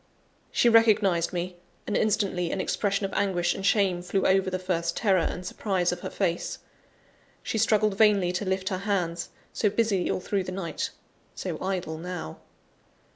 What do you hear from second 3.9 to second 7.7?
flew over the first terror and surprise of her face. She